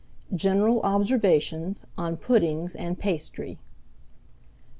GENERAL 0.33 0.81
OBSERVATIONS 0.83 1.85
ON 1.95 2.17
PUDDINGS 2.17 2.73
AND 2.75 2.97
PASTRY. 2.97 3.59